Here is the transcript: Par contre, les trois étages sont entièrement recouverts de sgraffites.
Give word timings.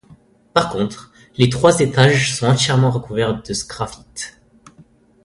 Par 0.55 0.71
contre, 0.71 1.11
les 1.37 1.47
trois 1.47 1.79
étages 1.79 2.35
sont 2.35 2.47
entièrement 2.47 2.89
recouverts 2.89 3.39
de 3.43 3.53
sgraffites. 3.53 4.39